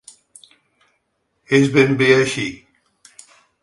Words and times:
És 1.59 1.69
ben 1.79 1.95
bé 2.03 2.11
així. 2.19 2.51